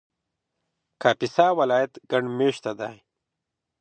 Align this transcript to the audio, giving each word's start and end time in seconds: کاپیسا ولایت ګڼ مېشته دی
کاپیسا 1.01 1.47
ولایت 1.59 1.93
ګڼ 2.11 2.23
مېشته 2.37 2.71
دی 2.79 2.95